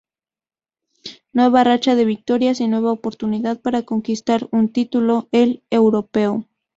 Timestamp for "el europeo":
5.31-6.47